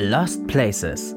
Lost 0.00 0.46
Places. 0.46 1.16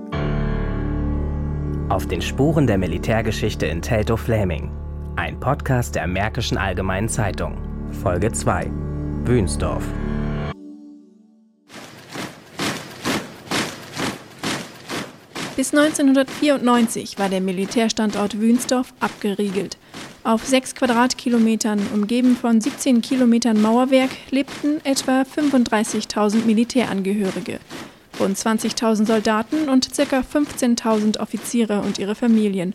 Auf 1.89 2.07
den 2.07 2.19
Spuren 2.19 2.65
der 2.65 2.79
Militärgeschichte 2.79 3.67
in 3.67 3.79
Teltow-Fläming. 3.79 4.71
Ein 5.17 5.39
Podcast 5.39 5.93
der 5.93 6.07
Märkischen 6.07 6.57
Allgemeinen 6.57 7.07
Zeitung. 7.07 7.59
Folge 8.01 8.31
2. 8.31 8.71
Wünsdorf. 9.25 9.83
Bis 15.55 15.75
1994 15.75 17.19
war 17.19 17.29
der 17.29 17.41
Militärstandort 17.41 18.39
Wünsdorf 18.39 18.95
abgeriegelt. 18.99 19.77
Auf 20.23 20.43
sechs 20.43 20.73
Quadratkilometern, 20.73 21.79
umgeben 21.93 22.35
von 22.35 22.59
17 22.59 23.03
Kilometern 23.03 23.61
Mauerwerk, 23.61 24.09
lebten 24.31 24.83
etwa 24.83 25.21
35.000 25.21 26.45
Militärangehörige, 26.45 27.59
rund 28.21 28.37
20.000 28.37 29.05
Soldaten 29.05 29.67
und 29.67 29.89
ca. 29.93 30.19
15.000 30.19 31.19
Offiziere 31.19 31.81
und 31.81 31.99
ihre 31.99 32.15
Familien. 32.15 32.73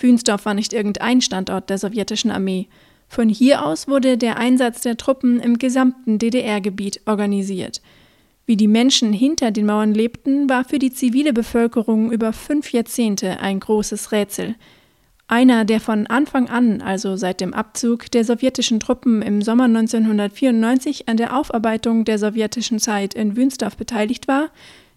Wünsdorf 0.00 0.46
war 0.46 0.54
nicht 0.54 0.72
irgendein 0.72 1.20
Standort 1.20 1.70
der 1.70 1.78
sowjetischen 1.78 2.30
Armee. 2.30 2.68
Von 3.06 3.28
hier 3.28 3.64
aus 3.64 3.88
wurde 3.88 4.16
der 4.16 4.38
Einsatz 4.38 4.80
der 4.80 4.96
Truppen 4.96 5.40
im 5.40 5.58
gesamten 5.58 6.18
DDR-Gebiet 6.18 7.02
organisiert. 7.06 7.82
Wie 8.46 8.56
die 8.56 8.68
Menschen 8.68 9.12
hinter 9.12 9.50
den 9.50 9.66
Mauern 9.66 9.94
lebten, 9.94 10.48
war 10.48 10.64
für 10.64 10.78
die 10.78 10.92
zivile 10.92 11.32
Bevölkerung 11.32 12.10
über 12.10 12.32
fünf 12.32 12.72
Jahrzehnte 12.72 13.40
ein 13.40 13.60
großes 13.60 14.12
Rätsel. 14.12 14.54
Einer, 15.30 15.64
der 15.64 15.78
von 15.78 16.08
Anfang 16.08 16.48
an, 16.48 16.82
also 16.82 17.14
seit 17.14 17.40
dem 17.40 17.54
Abzug 17.54 18.10
der 18.10 18.24
sowjetischen 18.24 18.80
Truppen 18.80 19.22
im 19.22 19.42
Sommer 19.42 19.66
1994 19.66 21.08
an 21.08 21.16
der 21.16 21.38
Aufarbeitung 21.38 22.04
der 22.04 22.18
sowjetischen 22.18 22.80
Zeit 22.80 23.14
in 23.14 23.36
Wünsdorf 23.36 23.76
beteiligt 23.76 24.26
war, 24.26 24.48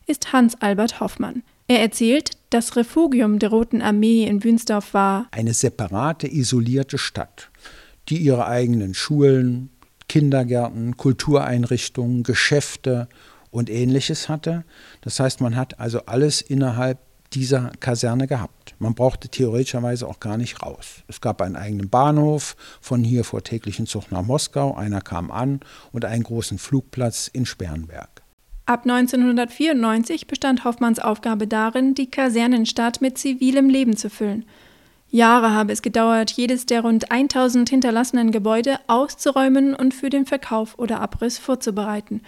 ist 0.08 0.34
Hans-Albert 0.34 1.00
Hoffmann. 1.00 1.44
Er 1.68 1.82
erzählt, 1.82 2.32
das 2.50 2.76
Refugium 2.76 3.38
der 3.38 3.50
Roten 3.50 3.84
Armee 3.84 4.24
in 4.24 4.44
Wünsdorf 4.44 4.96
war 4.96 5.28
eine 5.30 5.54
separate, 5.54 6.28
isolierte 6.28 6.98
Stadt, 6.98 7.52
die 8.10 8.18
ihre 8.18 8.48
eigenen 8.48 8.96
Schulen, 8.96 9.70
Kindergärten, 10.10 10.98
Kultureinrichtungen, 10.98 12.24
Geschäfte 12.24 13.08
und 13.52 13.70
ähnliches 13.70 14.30
hatte. 14.30 14.64
Das 15.02 15.20
heißt, 15.20 15.42
man 15.42 15.56
hat 15.56 15.80
also 15.80 16.08
alles 16.08 16.42
innerhalb 16.42 16.98
dieser 17.36 17.72
Kaserne 17.80 18.28
gehabt. 18.28 18.76
Man 18.80 18.96
brauchte 18.96 19.30
theoretischerweise 19.30 20.08
auch 20.08 20.20
gar 20.20 20.38
nicht 20.38 20.62
raus. 20.62 21.04
Es 21.08 21.22
gab 21.22 21.42
einen 21.42 21.56
eigenen 21.56 21.90
Bahnhof, 21.90 22.56
von 22.82 23.04
hier 23.04 23.24
vor 23.24 23.44
täglichen 23.44 23.88
Zug 23.88 24.12
nach 24.12 24.24
Moskau, 24.24 24.76
einer 24.76 25.02
kam 25.02 25.32
an 25.32 25.60
und 25.92 26.06
einen 26.06 26.24
großen 26.24 26.58
Flugplatz 26.58 27.28
in 27.28 27.46
Sperrenberg. 27.46 28.22
Ab 28.66 28.84
1994 28.84 30.28
bestand 30.28 30.64
Hoffmanns 30.64 31.00
Aufgabe 31.00 31.48
darin, 31.48 31.96
die 31.96 32.10
Kasernenstadt 32.10 33.02
mit 33.02 33.18
zivilem 33.18 33.70
Leben 33.70 33.98
zu 33.98 34.10
füllen. 34.10 34.46
Jahre 35.10 35.52
habe 35.52 35.74
es 35.74 35.82
gedauert, 35.82 36.32
jedes 36.32 36.66
der 36.66 36.82
rund 36.82 37.12
1000 37.12 37.70
hinterlassenen 37.70 38.32
Gebäude 38.32 38.80
auszuräumen 38.88 39.76
und 39.76 39.94
für 39.94 40.10
den 40.10 40.26
Verkauf 40.26 40.80
oder 40.80 41.02
Abriss 41.02 41.38
vorzubereiten. 41.38 42.22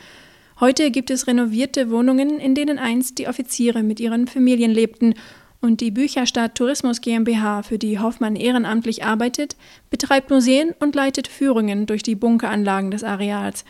Heute 0.59 0.89
gibt 0.89 1.09
es 1.09 1.28
renovierte 1.28 1.92
Wohnungen, 1.92 2.39
in 2.39 2.56
denen 2.56 2.80
einst 2.80 3.17
die 3.17 3.28
Offiziere 3.28 3.84
mit 3.84 4.00
ihren 4.00 4.25
Familien 4.28 4.72
lebten 4.72 5.16
und 5.59 5.81
die 5.81 5.92
Bücherstadt 5.92 6.56
Tourismus 6.56 7.02
GmbH, 7.02 7.64
für 7.64 7.78
die 7.78 8.00
Hoffmann 8.00 8.38
ehrenamtlich 8.38 9.03
arbeitet, 9.03 9.58
betreibt 9.89 10.30
Museen 10.30 10.73
und 10.80 10.95
leitet 10.95 11.28
Führungen 11.28 11.88
durch 11.88 12.03
die 12.03 12.16
Bunkeranlagen 12.16 12.92
des 12.92 13.03
Areals. 13.03 13.66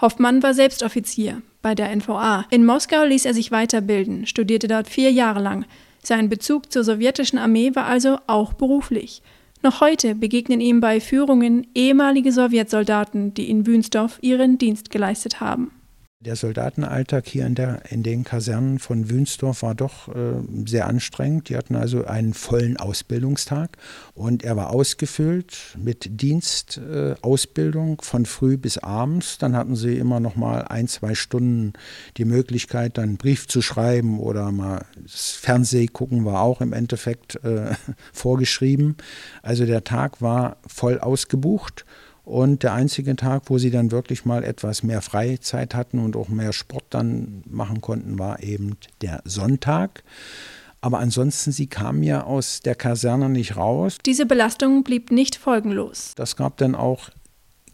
Hoffmann 0.00 0.42
war 0.42 0.54
selbst 0.54 0.84
Offizier 0.84 1.42
bei 1.60 1.74
der 1.74 1.94
NVA. 1.94 2.46
In 2.50 2.64
Moskau 2.64 3.04
ließ 3.04 3.24
er 3.24 3.34
sich 3.34 3.50
weiterbilden, 3.50 4.26
studierte 4.26 4.68
dort 4.68 4.88
vier 4.88 5.10
Jahre 5.10 5.42
lang. 5.42 5.64
Sein 6.04 6.28
Bezug 6.28 6.70
zur 6.70 6.84
sowjetischen 6.84 7.38
Armee 7.38 7.74
war 7.74 7.86
also 7.86 8.18
auch 8.28 8.52
beruflich. 8.52 9.22
Noch 9.62 9.80
heute 9.80 10.14
begegnen 10.14 10.60
ihm 10.60 10.80
bei 10.80 11.00
Führungen 11.00 11.66
ehemalige 11.74 12.30
Sowjetsoldaten, 12.30 13.34
die 13.34 13.50
in 13.50 13.66
Wünsdorf 13.66 14.18
ihren 14.22 14.56
Dienst 14.56 14.90
geleistet 14.90 15.40
haben. 15.40 15.72
Der 16.20 16.34
Soldatenalltag 16.34 17.28
hier 17.28 17.46
in, 17.46 17.54
der, 17.54 17.92
in 17.92 18.02
den 18.02 18.24
Kasernen 18.24 18.80
von 18.80 19.08
Wünsdorf 19.08 19.62
war 19.62 19.76
doch 19.76 20.08
äh, 20.08 20.42
sehr 20.66 20.88
anstrengend. 20.88 21.48
Die 21.48 21.56
hatten 21.56 21.76
also 21.76 22.06
einen 22.06 22.34
vollen 22.34 22.76
Ausbildungstag 22.76 23.78
und 24.14 24.42
er 24.42 24.56
war 24.56 24.70
ausgefüllt 24.70 25.76
mit 25.78 26.20
Dienstausbildung 26.20 28.00
äh, 28.00 28.04
von 28.04 28.26
früh 28.26 28.56
bis 28.56 28.78
abends. 28.78 29.38
Dann 29.38 29.54
hatten 29.54 29.76
sie 29.76 29.96
immer 29.96 30.18
noch 30.18 30.34
mal 30.34 30.62
ein, 30.62 30.88
zwei 30.88 31.14
Stunden 31.14 31.74
die 32.16 32.24
Möglichkeit, 32.24 32.98
dann 32.98 33.10
einen 33.10 33.16
Brief 33.16 33.46
zu 33.46 33.62
schreiben 33.62 34.18
oder 34.18 34.50
mal 34.50 34.86
das 35.00 35.30
Fernseh 35.30 35.86
gucken 35.86 36.24
war 36.24 36.40
auch 36.40 36.60
im 36.60 36.72
Endeffekt 36.72 37.36
äh, 37.44 37.76
vorgeschrieben. 38.12 38.96
Also 39.42 39.66
der 39.66 39.84
Tag 39.84 40.20
war 40.20 40.56
voll 40.66 40.98
ausgebucht. 40.98 41.84
Und 42.28 42.62
der 42.62 42.74
einzige 42.74 43.16
Tag, 43.16 43.44
wo 43.46 43.56
sie 43.56 43.70
dann 43.70 43.90
wirklich 43.90 44.26
mal 44.26 44.44
etwas 44.44 44.82
mehr 44.82 45.00
Freizeit 45.00 45.74
hatten 45.74 45.98
und 45.98 46.14
auch 46.14 46.28
mehr 46.28 46.52
Sport 46.52 46.84
dann 46.90 47.42
machen 47.48 47.80
konnten, 47.80 48.18
war 48.18 48.42
eben 48.42 48.76
der 49.00 49.22
Sonntag. 49.24 50.04
Aber 50.82 50.98
ansonsten, 50.98 51.52
sie 51.52 51.68
kamen 51.68 52.02
ja 52.02 52.24
aus 52.24 52.60
der 52.60 52.74
Kaserne 52.74 53.30
nicht 53.30 53.56
raus. 53.56 53.96
Diese 54.04 54.26
Belastung 54.26 54.84
blieb 54.84 55.10
nicht 55.10 55.36
folgenlos. 55.36 56.12
Das 56.16 56.36
gab 56.36 56.58
dann 56.58 56.74
auch 56.74 57.08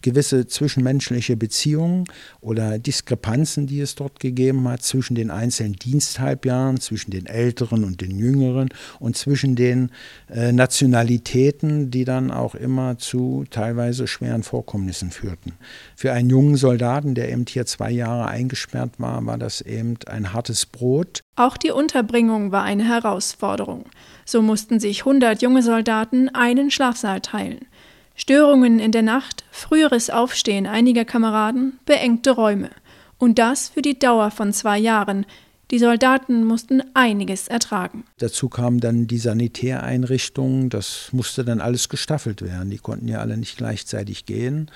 gewisse 0.04 0.46
zwischenmenschliche 0.46 1.36
Beziehungen 1.36 2.04
oder 2.40 2.78
Diskrepanzen, 2.78 3.66
die 3.66 3.80
es 3.80 3.94
dort 3.94 4.20
gegeben 4.20 4.68
hat 4.68 4.82
zwischen 4.82 5.14
den 5.14 5.30
einzelnen 5.30 5.72
Diensthalbjahren, 5.72 6.78
zwischen 6.78 7.10
den 7.10 7.26
Älteren 7.26 7.84
und 7.84 8.02
den 8.02 8.16
Jüngeren 8.18 8.68
und 9.00 9.16
zwischen 9.16 9.56
den 9.56 9.90
äh, 10.28 10.52
Nationalitäten, 10.52 11.90
die 11.90 12.04
dann 12.04 12.30
auch 12.30 12.54
immer 12.54 12.98
zu 12.98 13.44
teilweise 13.50 14.06
schweren 14.06 14.42
Vorkommnissen 14.42 15.10
führten. 15.10 15.54
Für 15.96 16.12
einen 16.12 16.28
jungen 16.28 16.56
Soldaten, 16.56 17.14
der 17.14 17.32
eben 17.32 17.46
hier 17.48 17.64
zwei 17.64 17.90
Jahre 17.90 18.26
eingesperrt 18.26 18.92
war, 18.98 19.24
war 19.24 19.38
das 19.38 19.62
eben 19.62 19.96
ein 20.06 20.34
hartes 20.34 20.66
Brot. 20.66 21.24
Auch 21.36 21.56
die 21.56 21.70
Unterbringung 21.70 22.52
war 22.52 22.62
eine 22.62 22.84
Herausforderung. 22.84 23.86
So 24.26 24.42
mussten 24.42 24.80
sich 24.80 25.00
100 25.00 25.40
junge 25.40 25.62
Soldaten 25.62 26.28
einen 26.28 26.70
Schlafsaal 26.70 27.22
teilen. 27.22 27.66
Störungen 28.14 28.78
in 28.78 28.92
der 28.92 29.02
Nacht, 29.02 29.44
früheres 29.50 30.08
Aufstehen 30.08 30.66
einiger 30.66 31.04
Kameraden, 31.04 31.78
beengte 31.84 32.30
Räume. 32.30 32.70
Und 33.18 33.38
das 33.38 33.68
für 33.68 33.82
die 33.82 33.98
Dauer 33.98 34.30
von 34.30 34.52
zwei 34.52 34.78
Jahren. 34.78 35.26
Die 35.70 35.78
Soldaten 35.78 36.44
mussten 36.44 36.82
einiges 36.94 37.48
ertragen. 37.48 38.04
Dazu 38.18 38.48
kamen 38.48 38.80
dann 38.80 39.06
die 39.06 39.18
Sanitäreinrichtungen. 39.18 40.68
Das 40.68 41.08
musste 41.12 41.44
dann 41.44 41.60
alles 41.60 41.88
gestaffelt 41.88 42.42
werden. 42.42 42.70
Die 42.70 42.78
konnten 42.78 43.08
ja 43.08 43.18
alle 43.18 43.36
nicht 43.36 43.56
gleichzeitig 43.56 44.26
gehen. 44.26 44.70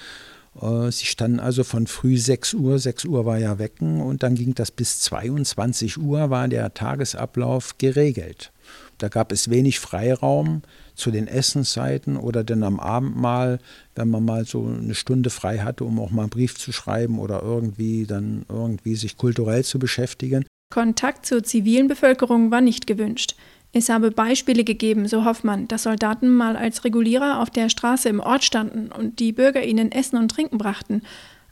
Äh, 0.60 0.90
sie 0.90 1.06
standen 1.06 1.40
also 1.40 1.62
von 1.62 1.86
früh 1.86 2.16
6 2.16 2.54
Uhr, 2.54 2.78
6 2.78 3.04
Uhr 3.04 3.26
war 3.26 3.38
ja 3.38 3.58
Wecken 3.58 4.00
und 4.00 4.22
dann 4.22 4.34
ging 4.34 4.54
das 4.54 4.70
bis 4.70 5.00
22 5.00 5.98
Uhr, 5.98 6.30
war 6.30 6.48
der 6.48 6.74
Tagesablauf 6.74 7.78
geregelt. 7.78 8.50
Da 8.98 9.08
gab 9.08 9.32
es 9.32 9.48
wenig 9.48 9.78
Freiraum 9.78 10.62
zu 10.94 11.10
den 11.10 11.28
Essenszeiten 11.28 12.16
oder 12.16 12.44
dann 12.44 12.64
am 12.64 12.80
Abendmahl, 12.80 13.60
wenn 13.94 14.10
man 14.10 14.24
mal 14.24 14.44
so 14.44 14.66
eine 14.66 14.94
Stunde 14.94 15.30
frei 15.30 15.58
hatte, 15.58 15.84
um 15.84 16.00
auch 16.00 16.10
mal 16.10 16.22
einen 16.22 16.30
Brief 16.30 16.58
zu 16.58 16.72
schreiben 16.72 17.18
oder 17.18 17.42
irgendwie 17.42 18.06
dann 18.06 18.44
irgendwie 18.48 18.96
sich 18.96 19.16
kulturell 19.16 19.64
zu 19.64 19.78
beschäftigen. 19.78 20.44
Kontakt 20.72 21.24
zur 21.24 21.42
zivilen 21.42 21.88
Bevölkerung 21.88 22.50
war 22.50 22.60
nicht 22.60 22.86
gewünscht. 22.86 23.36
Es 23.72 23.88
habe 23.88 24.10
Beispiele 24.10 24.64
gegeben, 24.64 25.06
so 25.08 25.24
Hoffmann, 25.24 25.68
dass 25.68 25.84
Soldaten 25.84 26.28
mal 26.28 26.56
als 26.56 26.84
Regulierer 26.84 27.40
auf 27.40 27.50
der 27.50 27.68
Straße 27.68 28.08
im 28.08 28.20
Ort 28.20 28.44
standen 28.44 28.90
und 28.90 29.18
die 29.18 29.32
Bürger 29.32 29.62
ihnen 29.62 29.92
Essen 29.92 30.16
und 30.16 30.30
Trinken 30.30 30.58
brachten. 30.58 31.02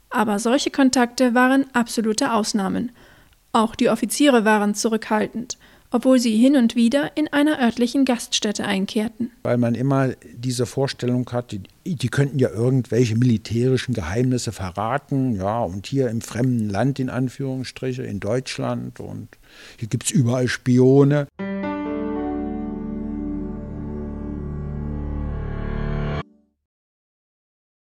Aber 0.09 0.39
solche 0.39 0.71
Kontakte 0.71 1.33
waren 1.33 1.65
absolute 1.73 2.33
Ausnahmen. 2.33 2.91
Auch 3.51 3.75
die 3.75 3.89
Offiziere 3.89 4.45
waren 4.45 4.75
zurückhaltend 4.75 5.57
obwohl 5.91 6.19
sie 6.19 6.35
hin 6.37 6.55
und 6.55 6.75
wieder 6.75 7.11
in 7.15 7.27
einer 7.31 7.59
örtlichen 7.59 8.05
Gaststätte 8.05 8.65
einkehrten. 8.65 9.31
Weil 9.43 9.57
man 9.57 9.75
immer 9.75 10.09
diese 10.33 10.65
Vorstellung 10.65 11.29
hat, 11.31 11.51
die, 11.51 11.61
die 11.85 12.09
könnten 12.09 12.39
ja 12.39 12.49
irgendwelche 12.49 13.15
militärischen 13.15 13.93
Geheimnisse 13.93 14.51
verraten, 14.51 15.35
ja, 15.35 15.59
und 15.59 15.87
hier 15.87 16.09
im 16.09 16.21
fremden 16.21 16.69
Land 16.69 16.99
in 16.99 17.09
Anführungsstriche, 17.09 18.03
in 18.03 18.19
Deutschland, 18.19 18.99
und 18.99 19.29
hier 19.77 19.87
gibt 19.87 20.05
es 20.05 20.11
überall 20.11 20.47
Spione. 20.47 21.27